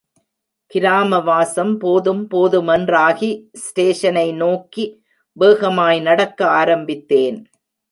கிராமவாசம் 0.71 1.73
போதும் 1.77 2.23
போதுமென்று 2.27 2.97
ஆகி 3.07 3.31
ஸ்டேஷனை 3.53 4.27
நோக்கி 4.33 4.85
வேகமாய் 5.37 6.01
நடக்க 6.01 6.47
ஆரம்பித்தேன். 6.61 7.39